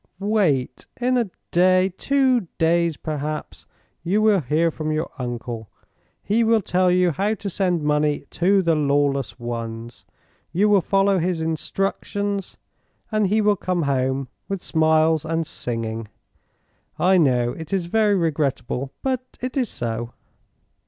"Wait. 0.17 0.87
In 0.99 1.15
a 1.15 1.29
day 1.51 1.93
two 1.95 2.47
days, 2.57 2.97
perhaps 2.97 3.67
you 4.01 4.19
will 4.19 4.39
hear 4.39 4.71
from 4.71 4.91
your 4.91 5.11
uncle. 5.19 5.69
He 6.23 6.43
will 6.43 6.63
tell 6.63 6.89
you 6.89 7.11
how 7.11 7.35
to 7.35 7.49
send 7.51 7.83
money 7.83 8.25
to 8.31 8.63
the 8.63 8.73
lawless 8.73 9.39
ones. 9.39 10.03
You 10.51 10.69
will 10.69 10.81
follow 10.81 11.19
his 11.19 11.39
instructions, 11.43 12.57
and 13.11 13.27
he 13.27 13.41
will 13.41 13.55
come 13.55 13.83
home 13.83 14.27
with 14.47 14.63
smiles 14.63 15.23
and 15.23 15.45
singing. 15.45 16.07
I 16.97 17.19
know. 17.19 17.51
It 17.51 17.71
is 17.71 17.85
very 17.85 18.15
regrettable, 18.15 18.91
but 19.03 19.37
it 19.39 19.55
is 19.55 19.69
so." 19.69 20.13